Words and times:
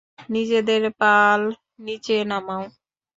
নিজেদের 0.29 0.83
পাল 1.01 1.41
নীচে 1.85 2.17
নামাও! 2.29 2.63